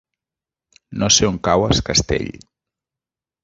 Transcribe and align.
No 1.03 1.11
sé 1.17 1.29
on 1.29 1.39
cau 1.49 1.67
Es 1.77 1.85
Castell. 1.93 2.29